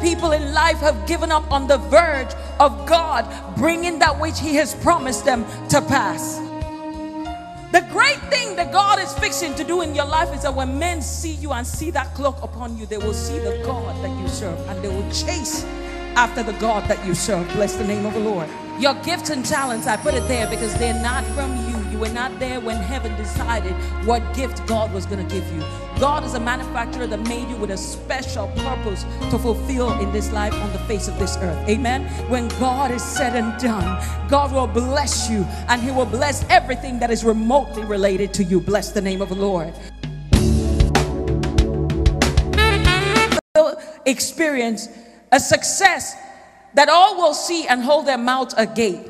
[0.00, 3.26] people in life have given up on the verge of God
[3.56, 6.38] bringing that which He has promised them to pass.
[7.72, 10.78] The great thing that God is fixing to do in your life is that when
[10.78, 14.20] men see you and see that cloak upon you, they will see the God that
[14.20, 15.64] you serve and they will chase
[16.16, 17.48] after the God that you serve.
[17.52, 18.48] Bless the name of the Lord.
[18.80, 21.79] Your gifts and talents, I put it there because they're not from you.
[21.90, 23.72] You were not there when heaven decided
[24.06, 25.60] what gift God was going to give you.
[25.98, 30.30] God is a manufacturer that made you with a special purpose to fulfill in this
[30.32, 31.68] life on the face of this earth.
[31.68, 32.04] Amen.
[32.30, 37.00] When God is said and done, God will bless you and He will bless everything
[37.00, 38.60] that is remotely related to you.
[38.60, 39.74] Bless the name of the Lord.
[44.06, 44.88] Experience
[45.32, 46.14] a success
[46.74, 49.06] that all will see and hold their mouths agape.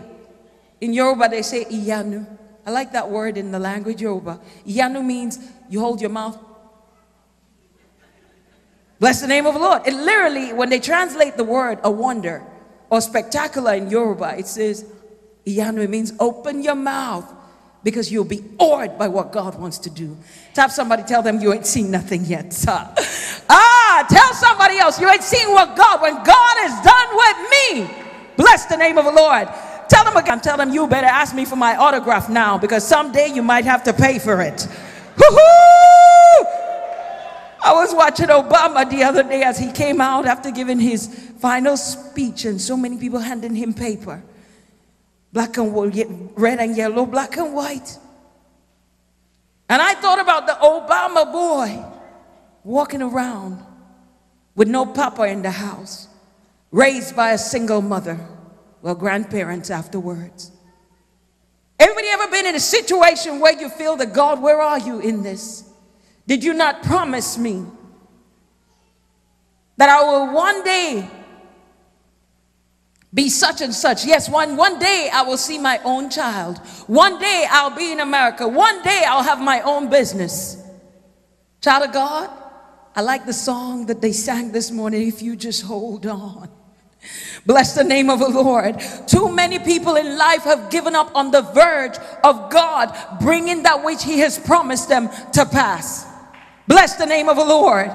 [0.81, 2.27] In Yoruba, they say iyanu.
[2.71, 4.39] I like that word in the language Yoruba.
[4.65, 6.39] Iyanu means you hold your mouth.
[9.01, 9.83] Bless the name of the Lord.
[9.89, 12.45] It literally, when they translate the word a wonder
[12.89, 14.85] or spectacular in Yoruba, it says
[15.45, 15.89] iyanu.
[15.89, 17.27] Means open your mouth
[17.83, 20.17] because you'll be awed by what God wants to do.
[20.55, 22.55] Tap somebody, tell them you ain't seen nothing yet.
[22.69, 27.91] ah, tell somebody else you ain't seen what God, when God is done with me.
[28.37, 29.49] Bless the name of the Lord.
[29.91, 33.27] Tell them again, tell them you better ask me for my autograph now because someday
[33.27, 34.69] you might have to pay for it.
[35.19, 36.47] Woo-hoo!
[37.63, 41.09] I was watching Obama the other day as he came out after giving his
[41.41, 44.23] final speech, and so many people handing him paper
[45.33, 47.99] black and white, red and yellow, black and white.
[49.69, 51.85] And I thought about the Obama boy
[52.65, 53.65] walking around
[54.55, 56.09] with no papa in the house,
[56.73, 58.19] raised by a single mother,
[58.83, 60.53] well, grandparents afterwards.
[61.79, 65.23] Everybody ever been in a situation where you feel that God, where are you in
[65.23, 65.65] this?
[66.27, 67.65] Did you not promise me
[69.77, 71.11] that I will one day
[73.13, 74.05] be such and such.
[74.05, 76.59] Yes, one, one day I will see my own child.
[76.87, 78.47] One day I'll be in America.
[78.47, 80.63] One day I'll have my own business.
[81.61, 82.31] Child of God,
[82.95, 85.07] I like the song that they sang this morning.
[85.09, 86.49] If you just hold on.
[87.47, 88.81] Bless the name of the Lord.
[89.07, 93.83] Too many people in life have given up on the verge of God bringing that
[93.85, 96.07] which He has promised them to pass.
[96.67, 97.91] Bless the name of the Lord.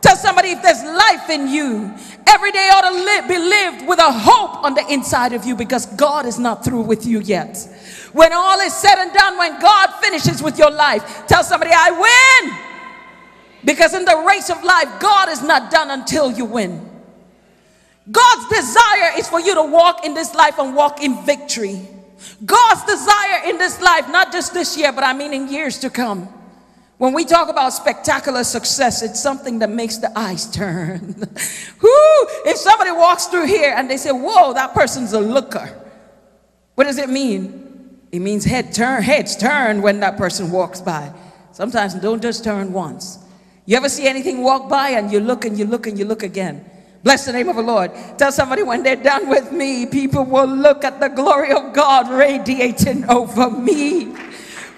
[0.00, 1.92] Tell somebody if there's life in you,
[2.26, 5.56] every day ought to live, be lived with a hope on the inside of you
[5.56, 7.58] because God is not through with you yet.
[8.12, 11.90] When all is said and done, when God finishes with your life, tell somebody, I
[12.44, 12.56] win.
[13.64, 16.87] Because in the race of life, God is not done until you win.
[18.10, 21.86] God's desire is for you to walk in this life and walk in victory.
[22.44, 25.90] God's desire in this life, not just this year, but I mean in years to
[25.90, 26.28] come
[26.98, 31.14] when we talk about spectacular success, it's something that makes the eyes turn.
[31.82, 32.26] Whoo!
[32.44, 35.80] If somebody walks through here and they say, Whoa, that person's a looker,
[36.74, 38.00] what does it mean?
[38.10, 41.12] It means head turn, heads turn when that person walks by.
[41.52, 43.18] Sometimes don't just turn once.
[43.64, 46.24] You ever see anything walk by and you look and you look and you look
[46.24, 46.68] again?
[47.02, 47.92] Bless the name of the Lord.
[48.18, 52.10] Tell somebody when they're done with me, people will look at the glory of God
[52.10, 54.14] radiating over me.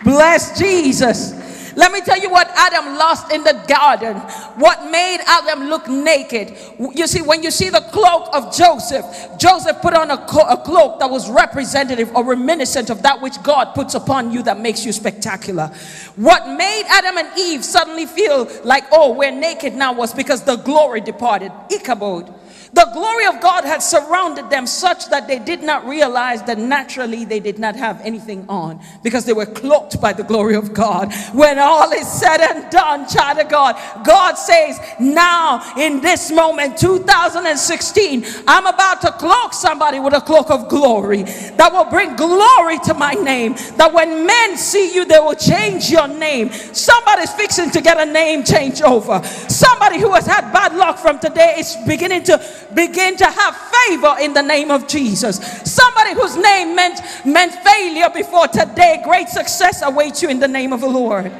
[0.04, 1.49] Bless Jesus.
[1.76, 4.16] Let me tell you what Adam lost in the garden.
[4.56, 6.56] What made Adam look naked.
[6.78, 9.04] You see, when you see the cloak of Joseph,
[9.38, 13.74] Joseph put on a, a cloak that was representative or reminiscent of that which God
[13.74, 15.68] puts upon you that makes you spectacular.
[16.16, 20.56] What made Adam and Eve suddenly feel like, oh, we're naked now was because the
[20.56, 21.52] glory departed.
[21.70, 22.34] Ichabod.
[22.72, 27.24] The glory of God had surrounded them such that they did not realize that naturally
[27.24, 31.12] they did not have anything on because they were cloaked by the glory of God.
[31.32, 36.78] When all is said and done, child of God, God says, now in this moment,
[36.78, 42.78] 2016, I'm about to cloak somebody with a cloak of glory that will bring glory
[42.80, 43.54] to my name.
[43.76, 46.52] That when men see you, they will change your name.
[46.52, 49.22] Somebody's fixing to get a name change over.
[49.24, 54.16] Somebody who has had bad luck from today is beginning to begin to have favor
[54.20, 55.36] in the name of Jesus.
[55.64, 60.72] Somebody whose name meant, meant failure before today, great success awaits you in the name
[60.72, 61.32] of the Lord.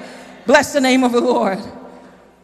[0.47, 1.59] Bless the name of the Lord.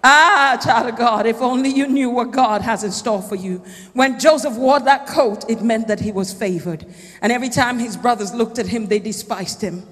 [0.05, 3.65] Ah, child of God, if only you knew what God has in store for you.
[3.93, 6.87] When Joseph wore that coat, it meant that he was favored.
[7.21, 9.83] And every time his brothers looked at him, they despised him.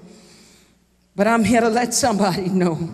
[1.16, 2.88] But I'm here to let somebody know.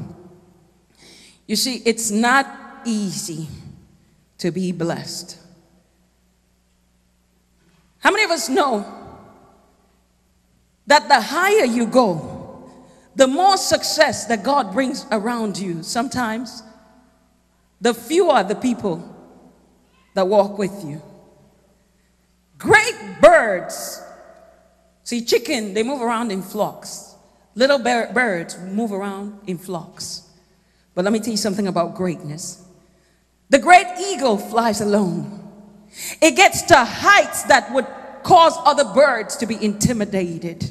[1.46, 2.46] You see, it's not
[2.86, 3.48] easy
[4.38, 5.36] to be blessed.
[8.00, 8.84] How many of us know
[10.86, 12.68] that the higher you go,
[13.14, 16.62] the more success that God brings around you, sometimes
[17.80, 19.16] the fewer the people
[20.14, 21.00] that walk with you.
[22.58, 24.02] Great birds.
[25.04, 27.14] See, chicken, they move around in flocks.
[27.54, 30.28] Little birds move around in flocks.
[30.94, 32.64] But let me tell you something about greatness.
[33.48, 35.39] The great eagle flies alone.
[36.20, 37.86] It gets to heights that would
[38.22, 40.70] cause other birds to be intimidated.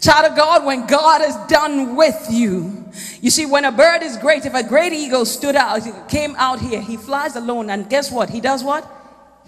[0.00, 2.84] Child of God, when God is done with you,
[3.20, 6.60] you see, when a bird is great, if a great eagle stood out, came out
[6.60, 8.30] here, he flies alone, and guess what?
[8.30, 8.88] He does what?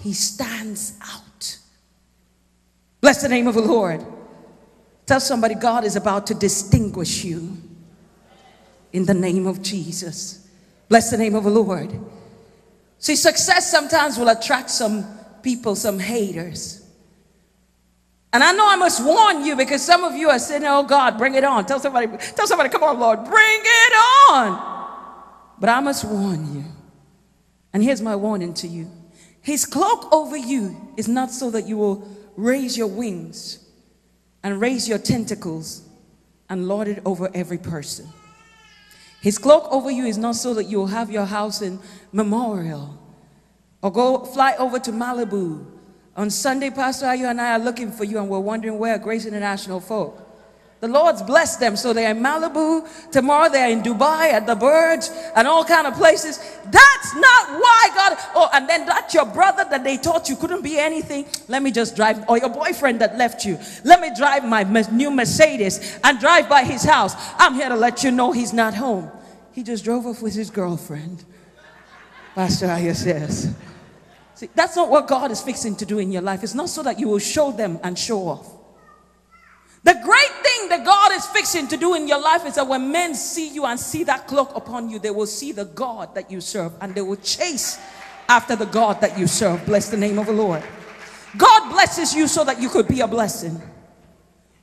[0.00, 1.58] He stands out.
[3.00, 4.04] Bless the name of the Lord.
[5.06, 7.56] Tell somebody, God is about to distinguish you
[8.92, 10.48] in the name of Jesus.
[10.88, 11.92] Bless the name of the Lord.
[12.98, 15.06] See, success sometimes will attract some
[15.42, 16.82] people, some haters.
[18.32, 21.16] And I know I must warn you because some of you are saying, Oh God,
[21.16, 21.64] bring it on.
[21.64, 23.92] Tell somebody, tell somebody, come on, Lord, bring it
[24.30, 24.76] on.
[25.58, 26.64] But I must warn you.
[27.72, 28.90] And here's my warning to you
[29.40, 33.58] His cloak over you is not so that you will raise your wings
[34.42, 35.82] and raise your tentacles
[36.48, 38.06] and lord it over every person.
[39.26, 41.80] His cloak over you is not so that you'll have your house in
[42.12, 42.96] memorial
[43.82, 45.66] or go fly over to Malibu.
[46.14, 49.26] On Sunday, Pastor Ayu and I are looking for you and we're wondering where Grace
[49.26, 50.22] International folk.
[50.78, 51.74] The Lord's blessed them.
[51.74, 53.10] So they're in Malibu.
[53.10, 56.38] Tomorrow they're in Dubai at the Burj and all kind of places.
[56.64, 58.16] That's not why God.
[58.36, 61.26] Oh, and then that's your brother that they taught you couldn't be anything.
[61.48, 62.24] Let me just drive.
[62.28, 63.58] Or your boyfriend that left you.
[63.82, 64.62] Let me drive my
[64.92, 67.14] new Mercedes and drive by his house.
[67.38, 69.10] I'm here to let you know he's not home.
[69.56, 71.24] He just drove off with his girlfriend.
[72.34, 73.56] Pastor Aya says.
[74.34, 76.44] See, that's not what God is fixing to do in your life.
[76.44, 78.52] It's not so that you will show them and show off.
[79.82, 82.92] The great thing that God is fixing to do in your life is that when
[82.92, 86.30] men see you and see that cloak upon you, they will see the God that
[86.30, 87.80] you serve and they will chase
[88.28, 89.64] after the God that you serve.
[89.64, 90.62] Bless the name of the Lord.
[91.38, 93.58] God blesses you so that you could be a blessing.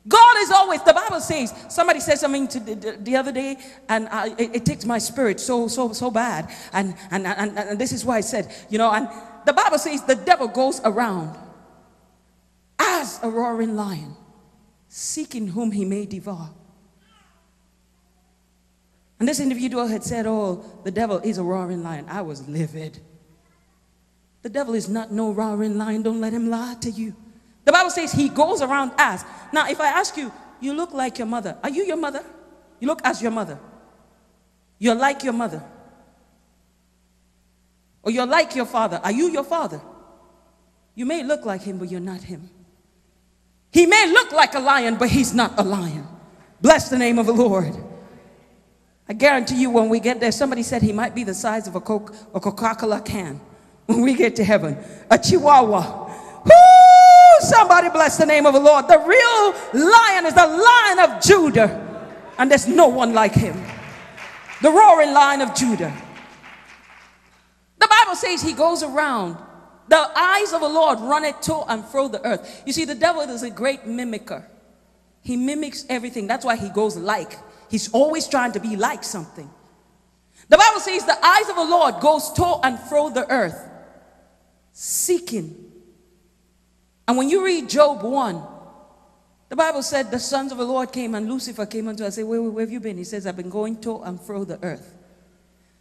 [0.08, 3.58] God is always, the Bible says, somebody said something to the, the other day,
[3.88, 6.52] and I, it, it, takes my spirit so, so, so bad.
[6.74, 9.08] And, and, and, and this is why I said, you know, and
[9.46, 11.38] the Bible says the devil goes around
[12.80, 14.16] as a roaring lion
[14.90, 16.50] seeking whom he may devour.
[19.20, 22.06] And this individual had said, Oh, the devil is a roaring lion.
[22.10, 23.00] I was livid.
[24.42, 26.04] The devil is not no roaring lion.
[26.04, 27.16] Don't let him lie to you.
[27.66, 29.24] The Bible says he goes around as.
[29.52, 31.58] Now, if I ask you, you look like your mother.
[31.64, 32.24] Are you your mother?
[32.80, 33.60] You look as your mother.
[34.80, 35.64] You're like your mother.
[38.02, 39.00] Or you're like your father.
[39.04, 39.82] Are you your father?
[40.96, 42.50] You may look like him, but you're not him.
[43.72, 46.08] He may look like a lion, but he's not a lion.
[46.62, 47.76] Bless the name of the Lord.
[49.08, 51.76] I guarantee you, when we get there, somebody said he might be the size of
[51.76, 53.42] a Coke, a Coca-Cola can.
[53.86, 54.78] When we get to heaven,
[55.10, 56.03] a Chihuahua.
[57.44, 58.88] Somebody bless the name of the Lord.
[58.88, 62.06] The real lion is the lion of Judah,
[62.38, 63.62] and there's no one like him.
[64.62, 65.94] The roaring lion of Judah.
[67.80, 69.38] The Bible says he goes around
[69.88, 72.64] the eyes of the Lord run it to and fro the earth.
[72.66, 74.46] You see, the devil is a great mimicker.
[75.22, 76.28] He mimics everything.
[76.28, 77.38] That's why he goes like.
[77.70, 79.50] He's always trying to be like something.
[80.50, 83.70] The Bible says the eyes of the Lord goes to and fro the earth,
[84.72, 85.73] seeking.
[87.08, 88.42] And when you read Job 1,
[89.50, 92.14] the Bible said the sons of the Lord came and Lucifer came unto us and
[92.14, 92.98] said, where, where have you been?
[92.98, 94.96] He says, I've been going to and fro the earth.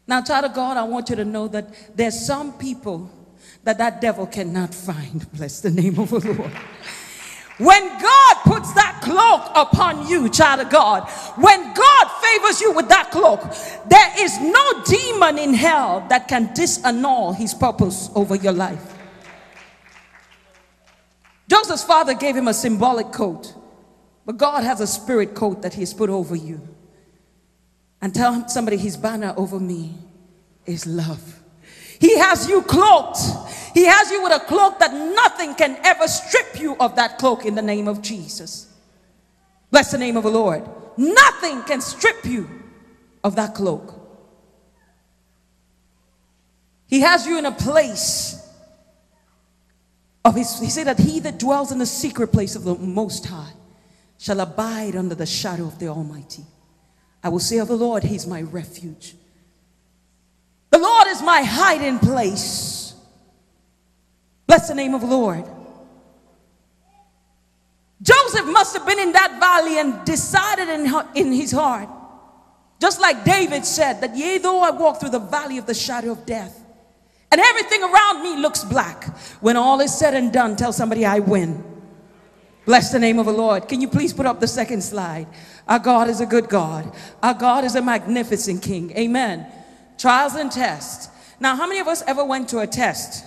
[0.06, 3.10] Now, child of God, I want you to know that there's some people
[3.64, 5.30] that that devil cannot find.
[5.34, 6.52] Bless the name of the Lord.
[7.58, 12.88] When God puts that cloak upon you, child of God, when God favors you with
[12.88, 13.40] that cloak,
[13.88, 18.91] there is no demon in hell that can disannul his purpose over your life.
[21.52, 23.54] Joseph's father gave him a symbolic coat,
[24.24, 26.66] but God has a spirit coat that he has put over you.
[28.00, 29.92] And tell somebody his banner over me
[30.64, 31.42] is love.
[32.00, 33.18] He has you cloaked.
[33.74, 37.44] He has you with a cloak that nothing can ever strip you of that cloak
[37.44, 38.72] in the name of Jesus.
[39.70, 40.66] Bless the name of the Lord.
[40.96, 42.48] Nothing can strip you
[43.22, 43.92] of that cloak.
[46.86, 48.31] He has you in a place
[50.24, 52.74] Oh, of his, he said that he that dwells in the secret place of the
[52.76, 53.52] Most High
[54.18, 56.44] shall abide under the shadow of the Almighty.
[57.24, 59.16] I will say of the Lord, He's my refuge
[60.72, 62.94] the Lord is my hiding place.
[64.46, 65.44] Bless the name of the Lord.
[68.00, 71.90] Joseph must have been in that valley and decided in, in his heart,
[72.80, 76.12] just like David said, that yea, though I walk through the valley of the shadow
[76.12, 76.61] of death,
[77.32, 79.04] And everything around me looks black.
[79.40, 81.64] When all is said and done, tell somebody I win.
[82.66, 83.68] Bless the name of the Lord.
[83.68, 85.26] Can you please put up the second slide?
[85.66, 86.94] Our God is a good God.
[87.22, 88.96] Our God is a magnificent King.
[88.98, 89.46] Amen.
[89.96, 91.08] Trials and tests.
[91.40, 93.24] Now, how many of us ever went to a test?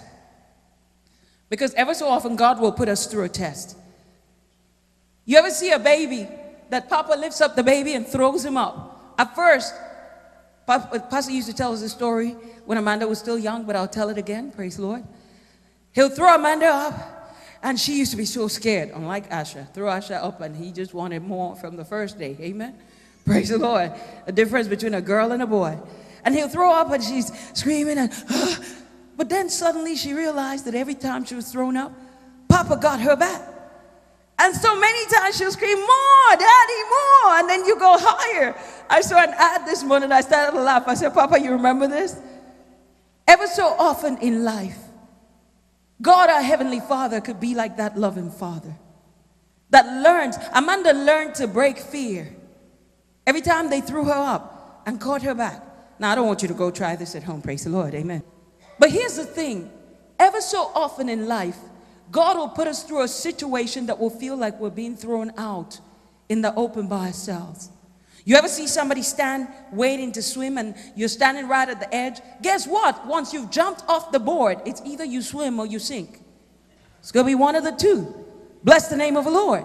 [1.50, 3.75] Because ever so often, God will put us through a test.
[5.25, 6.27] You ever see a baby
[6.69, 9.15] that Papa lifts up the baby and throws him up?
[9.17, 9.74] At first,
[10.67, 12.31] Uh, Pastor used to tell us a story
[12.65, 14.51] when Amanda was still young, but I'll tell it again.
[14.51, 15.03] Praise the Lord.
[15.93, 19.72] He'll throw Amanda up, and she used to be so scared, unlike Asha.
[19.74, 22.36] Throw Asha up, and he just wanted more from the first day.
[22.39, 22.75] Amen.
[23.25, 23.91] Praise the Lord.
[24.25, 25.79] The difference between a girl and a boy.
[26.24, 28.12] And he'll throw up, and she's screaming, and
[29.17, 31.93] but then suddenly she realized that every time she was thrown up,
[32.50, 33.54] Papa got her back.
[34.38, 37.39] And so many times she'll scream, More, Daddy, more.
[37.39, 38.56] And then you go higher.
[38.89, 40.12] I saw an ad this morning.
[40.12, 40.84] I started to laugh.
[40.88, 42.20] I said, Papa, you remember this?
[43.27, 44.77] Ever so often in life,
[46.01, 48.75] God, our Heavenly Father, could be like that loving Father
[49.70, 50.38] that learns.
[50.54, 52.34] Amanda learned to break fear
[53.25, 55.63] every time they threw her up and caught her back.
[56.00, 57.42] Now, I don't want you to go try this at home.
[57.42, 57.96] Praise the Lord.
[57.96, 58.24] Amen.
[58.77, 59.72] But here's the thing
[60.20, 61.58] ever so often in life,
[62.12, 65.79] God will put us through a situation that will feel like we're being thrown out
[66.29, 67.69] in the open by ourselves.
[68.24, 72.19] You ever see somebody stand waiting to swim and you're standing right at the edge?
[72.41, 73.05] Guess what?
[73.05, 76.19] Once you've jumped off the board, it's either you swim or you sink.
[77.00, 78.25] It's going to be one of the two.
[78.63, 79.63] Bless the name of the Lord.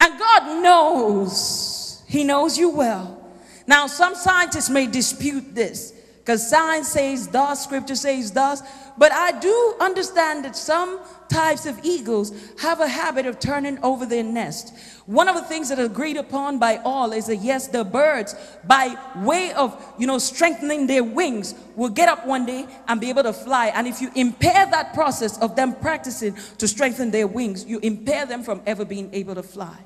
[0.00, 3.24] And God knows, He knows you well.
[3.68, 5.92] Now, some scientists may dispute this
[6.26, 8.60] because science says thus, scripture says thus.
[8.98, 14.04] But I do understand that some types of eagles have a habit of turning over
[14.04, 14.74] their nest.
[15.06, 18.34] One of the things that are agreed upon by all is that yes, the birds,
[18.64, 23.08] by way of you know strengthening their wings, will get up one day and be
[23.08, 23.68] able to fly.
[23.68, 28.26] And if you impair that process of them practicing to strengthen their wings, you impair
[28.26, 29.78] them from ever being able to fly.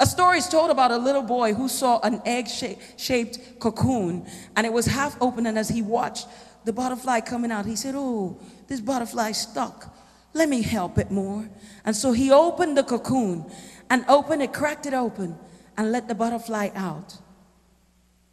[0.00, 4.26] A story is told about a little boy who saw an egg shaped cocoon
[4.56, 5.46] and it was half open.
[5.46, 6.26] And as he watched
[6.64, 9.94] the butterfly coming out, he said, Oh, this butterfly stuck.
[10.32, 11.46] Let me help it more.
[11.84, 13.44] And so he opened the cocoon
[13.90, 15.36] and opened it, cracked it open,
[15.76, 17.18] and let the butterfly out.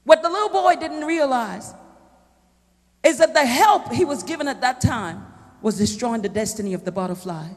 [0.05, 1.73] What the little boy didn't realize
[3.03, 5.25] is that the help he was given at that time
[5.61, 7.49] was destroying the destiny of the butterfly.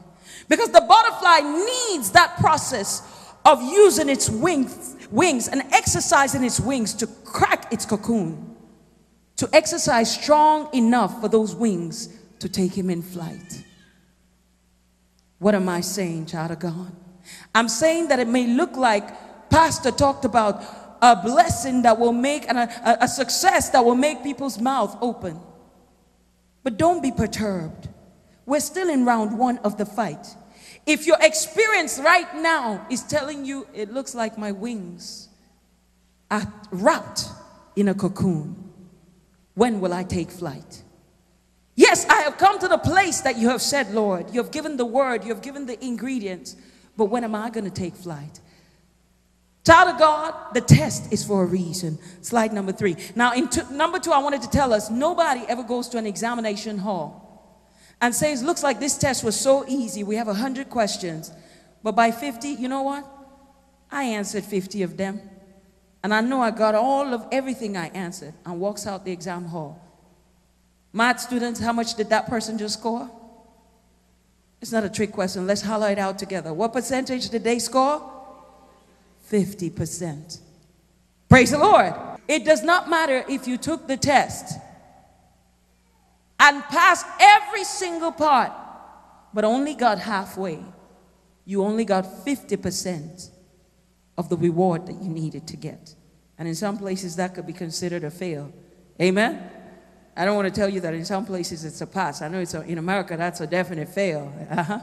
[0.49, 3.03] Because the butterfly needs that process
[3.45, 8.55] of using its wings, wings and exercising its wings to crack its cocoon,
[9.37, 13.63] to exercise strong enough for those wings to take him in flight.
[15.39, 16.91] What am I saying, child of God?
[17.55, 20.63] I'm saying that it may look like Pastor talked about
[21.01, 25.39] a blessing that will make and a, a success that will make people's mouth open.
[26.63, 27.89] But don't be perturbed.
[28.45, 30.27] We're still in round one of the fight.
[30.85, 35.29] If your experience right now is telling you it looks like my wings
[36.29, 37.25] are wrapped
[37.75, 38.71] in a cocoon,
[39.53, 40.83] when will I take flight?
[41.75, 44.33] Yes, I have come to the place that you have said, Lord.
[44.33, 46.55] You have given the word, you have given the ingredients,
[46.97, 48.39] but when am I going to take flight?
[49.65, 51.99] Child of God, the test is for a reason.
[52.21, 52.97] Slide number three.
[53.15, 56.79] Now, in number two, I wanted to tell us nobody ever goes to an examination
[56.79, 57.30] hall
[58.01, 60.03] and says, looks like this test was so easy.
[60.03, 61.31] We have 100 questions.
[61.83, 63.07] But by 50, you know what?
[63.91, 65.21] I answered 50 of them.
[66.03, 69.45] And I know I got all of everything I answered and walks out the exam
[69.45, 69.79] hall.
[70.91, 73.09] Math students, how much did that person just score?
[74.61, 75.45] It's not a trick question.
[75.45, 76.53] Let's holler it out together.
[76.53, 78.01] What percentage did they score?
[79.31, 80.39] 50%.
[81.29, 81.93] Praise the Lord.
[82.27, 84.59] It does not matter if you took the test
[86.41, 88.51] and passed every single part,
[89.31, 90.59] but only got halfway.
[91.45, 93.29] You only got 50%
[94.17, 95.93] of the reward that you needed to get.
[96.39, 98.51] And in some places, that could be considered a fail.
[98.99, 99.51] Amen?
[100.17, 102.23] I don't want to tell you that in some places it's a pass.
[102.23, 104.33] I know it's a, in America, that's a definite fail.
[104.49, 104.79] Uh-huh.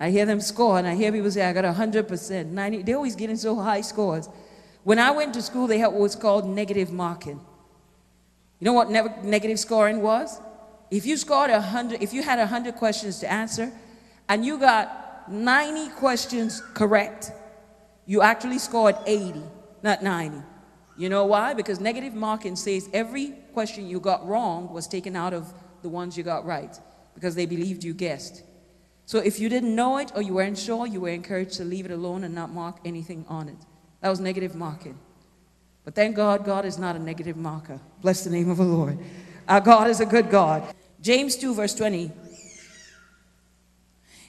[0.00, 2.82] I hear them score, and I hear people say, I got 100%, 90.
[2.82, 4.28] They're always getting so high scores.
[4.82, 7.38] When I went to school, they had what was called negative marking.
[8.58, 10.40] You know what ne- negative scoring was?
[10.90, 13.72] If you scored 100, if you had 100 questions to answer
[14.28, 17.30] and you got 90 questions correct,
[18.06, 19.42] you actually scored 80,
[19.82, 20.42] not 90.
[20.96, 21.54] You know why?
[21.54, 26.16] Because negative marking says every question you got wrong was taken out of the ones
[26.16, 26.78] you got right
[27.14, 28.42] because they believed you guessed.
[29.06, 31.84] So if you didn't know it or you weren't sure, you were encouraged to leave
[31.84, 33.56] it alone and not mark anything on it.
[34.00, 34.98] That was negative marking.
[35.84, 37.80] But thank God, God is not a negative marker.
[38.02, 38.98] Bless the name of the Lord.
[39.48, 40.62] Our God is a good God.
[41.00, 42.12] James 2, verse 20.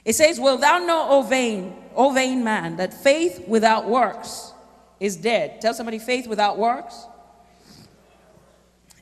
[0.04, 4.54] It says, Will thou know, O vain, O vain man, that faith without works
[5.00, 5.62] is dead?
[5.62, 7.06] Tell somebody, faith without works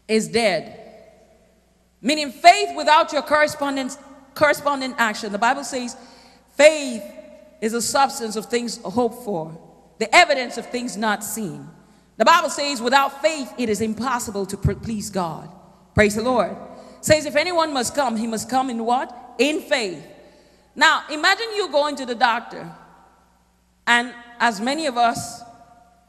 [0.08, 0.76] is dead.
[2.02, 3.92] Meaning, faith without your corresponding,
[4.34, 5.32] corresponding action.
[5.32, 5.96] The Bible says,
[6.56, 7.04] faith
[7.62, 9.58] is a substance of things hoped for,
[10.00, 11.68] the evidence of things not seen.
[12.18, 15.50] The Bible says, without faith, it is impossible to please God.
[15.94, 16.56] Praise the Lord.
[17.01, 19.36] Says, if anyone must come, he must come in what?
[19.38, 20.06] In faith.
[20.75, 22.72] Now, imagine you going to the doctor,
[23.88, 25.41] and as many of us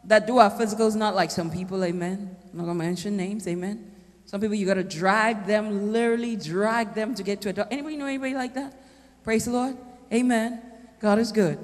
[0.04, 2.36] that do our physicals, not like some people, amen.
[2.52, 3.92] I'm not to mention names, amen.
[4.26, 7.72] Some people you got to drag them, literally drag them to get to a doctor.
[7.72, 8.74] Anybody know anybody like that?
[9.24, 9.76] Praise the Lord.
[10.12, 10.62] Amen.
[11.00, 11.58] God is good.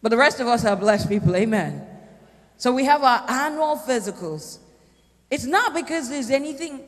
[0.00, 1.34] But the rest of us are blessed people.
[1.34, 1.86] Amen.
[2.56, 4.58] So we have our annual physicals.
[5.30, 6.84] It's not because there's anything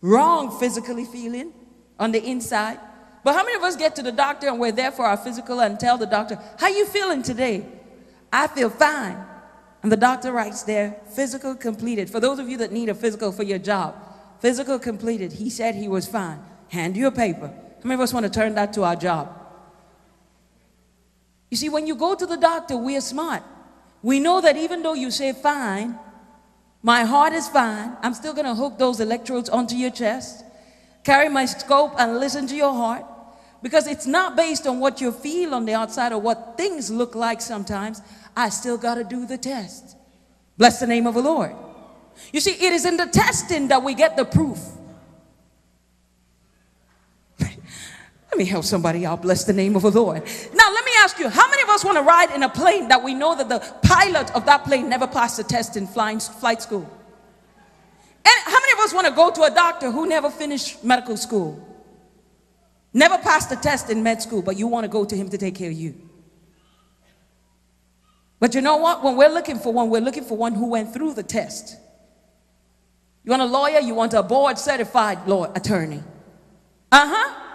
[0.00, 1.52] wrong physically feeling
[1.98, 2.78] on the inside.
[3.24, 5.60] But how many of us get to the doctor and we're there for our physical
[5.60, 7.66] and tell the doctor, how you feeling today?
[8.32, 9.24] I feel fine.
[9.82, 12.10] And the doctor writes there, physical completed.
[12.10, 13.94] For those of you that need a physical for your job,
[14.40, 15.32] physical completed.
[15.32, 16.40] He said he was fine.
[16.68, 17.48] Hand you a paper.
[17.48, 19.34] How many of us want to turn that to our job?
[21.50, 23.42] You see, when you go to the doctor, we are smart.
[24.02, 25.98] We know that even though you say fine,
[26.82, 30.44] my heart is fine, I'm still going to hook those electrodes onto your chest,
[31.04, 33.04] carry my scope, and listen to your heart.
[33.60, 37.16] Because it's not based on what you feel on the outside or what things look
[37.16, 38.00] like sometimes.
[38.36, 39.96] I still got to do the test.
[40.56, 41.54] Bless the name of the Lord.
[42.32, 44.58] You see, it is in the testing that we get the proof.
[47.40, 49.22] Let me help somebody out.
[49.22, 50.22] Bless the name of the Lord.
[50.54, 50.67] Now,
[51.08, 53.34] ask you how many of us want to ride in a plane that we know
[53.34, 56.82] that the pilot of that plane never passed a test in flying, flight school?
[56.82, 61.16] And how many of us want to go to a doctor who never finished medical
[61.16, 61.66] school?
[62.92, 65.38] Never passed a test in med school, but you want to go to him to
[65.38, 65.94] take care of you.
[68.38, 69.02] But you know what?
[69.02, 71.78] When we're looking for one, we're looking for one who went through the test.
[73.24, 73.80] You want a lawyer?
[73.80, 76.02] You want a board certified law attorney.
[76.92, 77.47] Uh huh.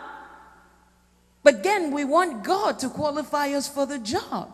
[1.43, 4.51] But again, we want God to qualify us for the job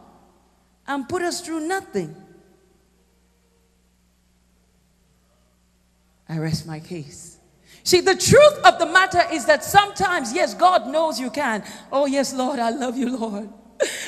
[0.88, 2.15] and put us through nothing.
[6.28, 7.38] I rest my case.
[7.84, 11.63] See, the truth of the matter is that sometimes, yes, God knows you can.
[11.91, 13.49] Oh, yes, Lord, I love you, Lord.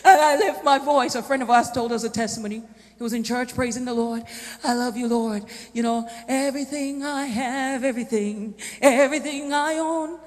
[0.03, 1.15] And I lift my voice.
[1.15, 2.61] A friend of ours told us a testimony.
[2.97, 4.23] He was in church praising the Lord.
[4.63, 5.45] I love you, Lord.
[5.73, 10.19] You know, everything I have, everything, everything I own.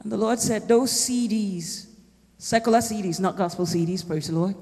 [0.00, 1.87] And the Lord said, Those CDs,
[2.38, 4.54] secular CDs, not gospel CDs, praise the Lord.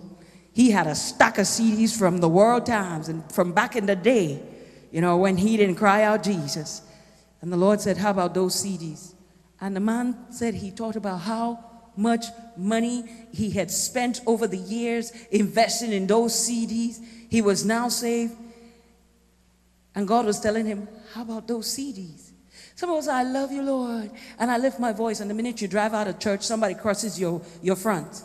[0.52, 3.94] He had a stack of CDs from the world times and from back in the
[3.94, 4.42] day,
[4.90, 6.80] you know, when he didn't cry out Jesus.
[7.42, 9.12] And the Lord said, How about those CDs?
[9.60, 11.62] And the man said he talked about how
[11.96, 17.04] much money he had spent over the years investing in those CDs.
[17.28, 18.34] He was now saved.
[19.94, 22.30] And God was telling him, How about those CDs?
[22.76, 24.10] Some of us, I love you, Lord.
[24.38, 27.18] And I lift my voice, and the minute you drive out of church, somebody crosses
[27.18, 28.22] your, your front.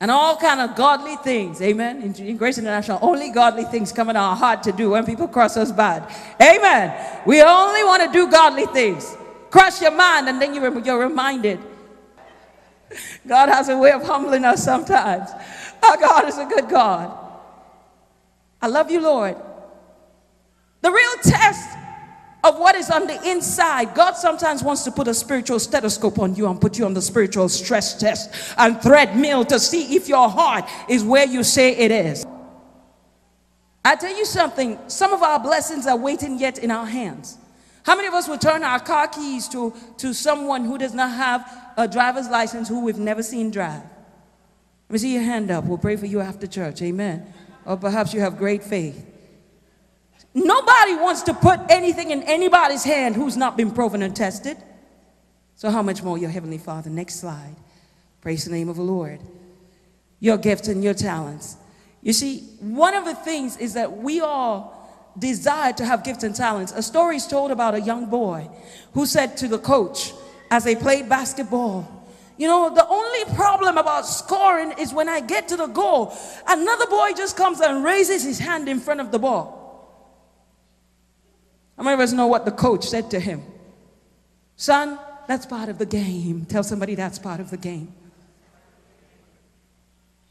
[0.00, 2.02] And all kind of godly things, amen.
[2.02, 5.26] In, in Grace International, only godly things come in our heart to do when people
[5.26, 6.14] cross us bad.
[6.40, 7.22] Amen.
[7.26, 9.16] We only want to do godly things.
[9.50, 11.58] Cross your mind, and then you're, you're reminded.
[13.26, 15.30] God has a way of humbling us sometimes.
[15.82, 17.16] Our God is a good God.
[18.60, 19.36] I love you, Lord.
[20.82, 21.77] The real test
[22.44, 23.94] of what is on the inside.
[23.94, 27.02] God sometimes wants to put a spiritual stethoscope on you and put you on the
[27.02, 31.76] spiritual stress test and thread mill to see if your heart is where you say
[31.76, 32.24] it is.
[33.84, 37.38] I tell you something, some of our blessings are waiting yet in our hands.
[37.82, 41.10] How many of us would turn our car keys to, to someone who does not
[41.10, 43.82] have a driver's license who we've never seen drive?
[44.88, 45.64] Let me see your hand up.
[45.64, 46.82] We'll pray for you after church.
[46.82, 47.32] Amen.
[47.64, 49.06] Or perhaps you have great faith.
[50.34, 54.56] Nobody wants to put anything in anybody's hand who's not been proven and tested.
[55.56, 56.90] So, how much more your Heavenly Father?
[56.90, 57.56] Next slide.
[58.20, 59.20] Praise the name of the Lord.
[60.20, 61.56] Your gifts and your talents.
[62.02, 64.78] You see, one of the things is that we all
[65.18, 66.72] desire to have gifts and talents.
[66.72, 68.48] A story is told about a young boy
[68.94, 70.12] who said to the coach
[70.50, 71.98] as they played basketball,
[72.36, 76.86] you know, the only problem about scoring is when I get to the goal, another
[76.86, 79.57] boy just comes and raises his hand in front of the ball.
[81.78, 83.40] How many of us know what the coach said to him?
[84.56, 86.44] Son, that's part of the game.
[86.44, 87.94] Tell somebody that's part of the game.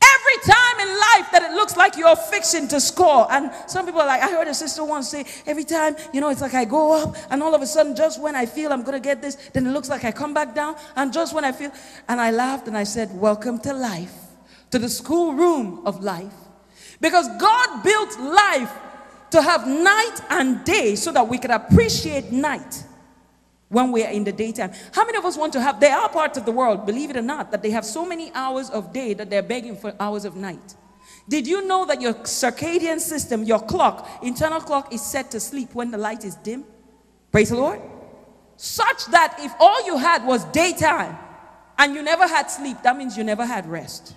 [0.03, 3.31] Every time in life that it looks like you're fixing to score.
[3.31, 6.27] And some people are like, I heard a sister once say, every time, you know,
[6.27, 8.83] it's like I go up, and all of a sudden, just when I feel I'm
[8.83, 10.75] going to get this, then it looks like I come back down.
[10.97, 11.71] And just when I feel,
[12.09, 14.13] and I laughed and I said, Welcome to life,
[14.71, 16.33] to the schoolroom of life.
[16.99, 18.73] Because God built life
[19.31, 22.83] to have night and day so that we could appreciate night
[23.69, 24.71] when we are in the daytime.
[24.93, 27.17] How many of us want to have, there are parts of the world, believe it
[27.17, 30.25] or not, that they have so many hours of day that they're begging for hours
[30.25, 30.75] of night.
[31.29, 35.73] Did you know that your circadian system, your clock, internal clock is set to sleep
[35.73, 36.63] when the light is dim?
[37.31, 37.81] Praise the Lord.
[38.55, 41.17] Such that if all you had was daytime
[41.77, 44.15] and you never had sleep, that means you never had rest.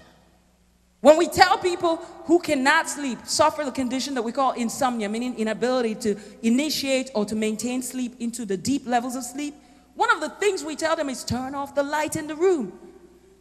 [1.01, 5.39] When we tell people who cannot sleep, suffer the condition that we call insomnia, meaning
[5.39, 9.55] inability to initiate or to maintain sleep into the deep levels of sleep,
[9.95, 12.79] one of the things we tell them is turn off the light in the room.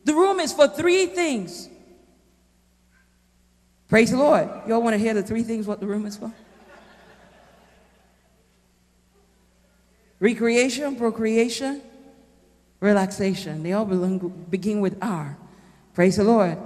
[0.06, 1.68] The room is for three things.
[3.90, 4.48] Praise the Lord.
[4.66, 6.32] You all want to hear the three things what the room is for?
[10.20, 11.82] Recreation, procreation,
[12.80, 13.64] relaxation.
[13.64, 15.38] They all begin with R.
[15.94, 16.58] Praise the Lord.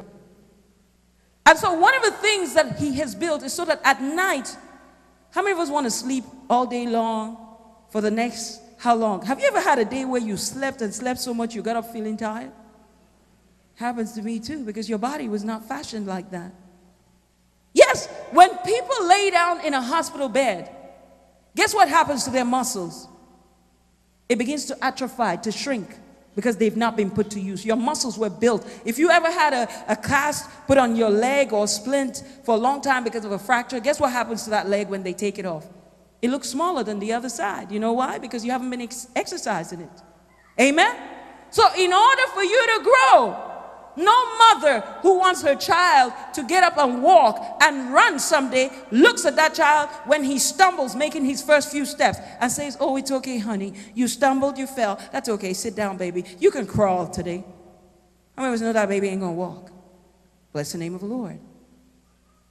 [1.45, 4.55] And so, one of the things that he has built is so that at night,
[5.31, 7.37] how many of us want to sleep all day long
[7.89, 9.25] for the next how long?
[9.25, 11.75] Have you ever had a day where you slept and slept so much you got
[11.75, 12.51] up feeling tired?
[13.75, 16.53] Happens to me too because your body was not fashioned like that.
[17.73, 20.69] Yes, when people lay down in a hospital bed,
[21.55, 23.07] guess what happens to their muscles?
[24.29, 25.89] It begins to atrophy, to shrink
[26.35, 27.65] because they've not been put to use.
[27.65, 28.67] Your muscles were built.
[28.85, 32.57] If you ever had a, a cast put on your leg or splint for a
[32.57, 35.37] long time because of a fracture, guess what happens to that leg when they take
[35.37, 35.65] it off?
[36.21, 37.71] It looks smaller than the other side.
[37.71, 38.17] You know why?
[38.17, 40.01] Because you haven't been ex- exercising it.
[40.59, 40.95] Amen?
[41.49, 43.52] So, in order for you to grow,
[43.95, 49.25] no mother who wants her child to get up and walk and run someday looks
[49.25, 53.11] at that child when he stumbles, making his first few steps, and says, Oh, it's
[53.11, 53.73] okay, honey.
[53.93, 54.99] You stumbled, you fell.
[55.11, 55.53] That's okay.
[55.53, 56.25] Sit down, baby.
[56.39, 57.43] You can crawl today.
[58.35, 59.71] Many of us know that baby ain't gonna walk?
[60.51, 61.39] Bless the name of the Lord.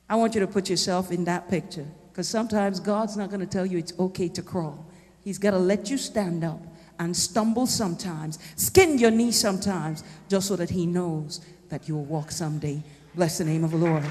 [0.09, 3.67] I want you to put yourself in that picture because sometimes God's not gonna tell
[3.67, 4.87] you it's okay to crawl,
[5.25, 6.61] He's gotta let you stand up
[7.03, 12.31] and stumble sometimes, skin your knee sometimes, just so that He knows that you'll walk
[12.31, 12.81] someday.
[13.17, 14.05] Bless the name of the Lord.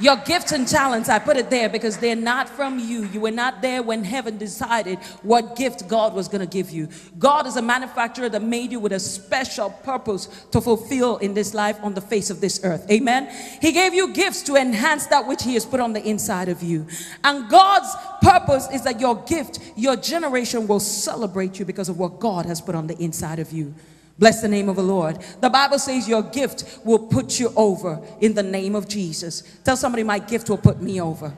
[0.00, 3.04] Your gifts and talents, I put it there because they're not from you.
[3.04, 6.88] You were not there when heaven decided what gift God was going to give you.
[7.18, 11.52] God is a manufacturer that made you with a special purpose to fulfill in this
[11.52, 12.90] life on the face of this earth.
[12.90, 13.28] Amen.
[13.60, 16.62] He gave you gifts to enhance that which He has put on the inside of
[16.62, 16.86] you.
[17.22, 22.18] And God's purpose is that your gift, your generation will celebrate you because of what
[22.20, 23.74] God has put on the inside of you.
[24.20, 25.18] Bless the name of the Lord.
[25.40, 29.40] The Bible says your gift will put you over in the name of Jesus.
[29.64, 31.34] Tell somebody, my gift will put me over.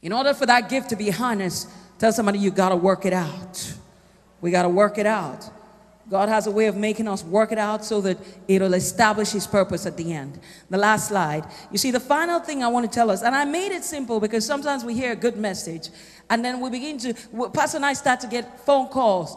[0.00, 3.12] In order for that gift to be harnessed, tell somebody you got to work it
[3.12, 3.74] out.
[4.40, 5.50] We got to work it out.
[6.08, 8.16] God has a way of making us work it out so that
[8.48, 10.40] it'll establish His purpose at the end.
[10.70, 11.44] The last slide.
[11.70, 14.20] You see, the final thing I want to tell us, and I made it simple
[14.20, 15.90] because sometimes we hear a good message
[16.30, 17.12] and then we begin to,
[17.52, 19.36] Pastor and I start to get phone calls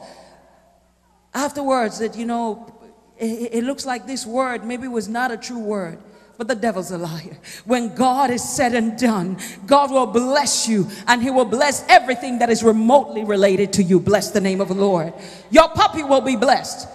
[1.33, 2.73] afterwards that, you know,
[3.17, 5.99] it, it looks like this word maybe was not a true word.
[6.37, 7.37] But the devil's a liar.
[7.65, 12.39] When God is said and done, God will bless you and He will bless everything
[12.39, 13.99] that is remotely related to you.
[13.99, 15.13] Bless the name of the Lord.
[15.51, 16.87] Your puppy will be blessed.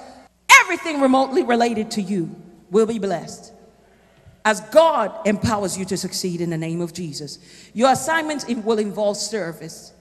[0.63, 2.35] Everything remotely related to you
[2.71, 3.53] will be blessed.
[4.47, 7.39] As God empowers you to succeed in the name of Jesus,
[7.75, 9.93] your assignments will involve service.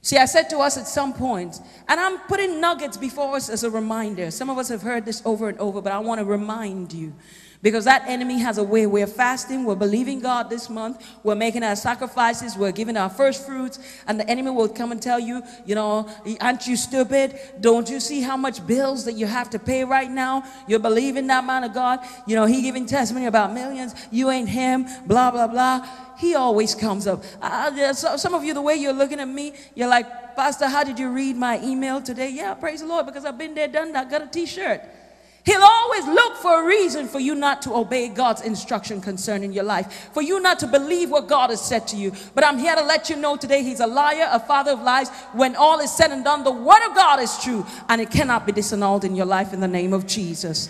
[0.00, 3.64] See, I said to us at some point, and I'm putting nuggets before us as
[3.64, 4.30] a reminder.
[4.30, 7.14] Some of us have heard this over and over, but I want to remind you
[7.62, 8.86] because that enemy has a way.
[8.86, 13.44] We're fasting, we're believing God this month, we're making our sacrifices, we're giving our first
[13.46, 16.08] fruits, and the enemy will come and tell you, you know,
[16.40, 17.38] aren't you stupid?
[17.60, 20.44] Don't you see how much bills that you have to pay right now?
[20.66, 24.48] You're believing that man of God, you know, he giving testimony about millions, you ain't
[24.48, 25.86] him, blah, blah, blah
[26.18, 27.22] he always comes up.
[27.40, 30.98] Uh, some of you, the way you're looking at me, you're like, Pastor, how did
[30.98, 32.28] you read my email today?
[32.28, 34.82] Yeah, praise the Lord, because I've been there, done that, got a t shirt.
[35.48, 39.64] He'll always look for a reason for you not to obey God's instruction concerning your
[39.64, 42.12] life, for you not to believe what God has said to you.
[42.34, 45.08] But I'm here to let you know today He's a liar, a father of lies.
[45.32, 48.44] When all is said and done, the word of God is true, and it cannot
[48.44, 50.68] be disannulled in your life in the name of Jesus.